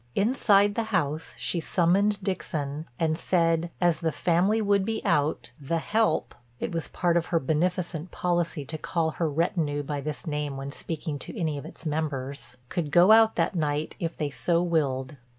Inside 0.15 0.73
the 0.73 0.85
house 0.89 1.35
she 1.37 1.59
summoned 1.59 2.23
Dixon 2.23 2.87
and 2.99 3.15
said 3.19 3.69
as 3.79 3.99
the 3.99 4.11
family 4.11 4.59
would 4.59 4.83
be 4.83 4.99
out 5.05 5.51
"the 5.61 5.77
help"—it 5.77 6.71
was 6.71 6.87
part 6.87 7.17
of 7.17 7.27
her 7.27 7.39
beneficent 7.39 8.09
policy 8.09 8.65
to 8.65 8.79
call 8.79 9.11
her 9.11 9.29
retinue 9.29 9.83
by 9.83 10.01
this 10.01 10.25
name 10.25 10.57
when 10.57 10.71
speaking 10.71 11.19
to 11.19 11.39
any 11.39 11.55
of 11.55 11.67
its 11.67 11.85
members—could 11.85 12.89
go 12.89 13.11
out 13.11 13.35
that 13.35 13.53
night 13.53 13.95
if 13.99 14.17
they 14.17 14.31
so 14.31 14.63
willed. 14.63 15.17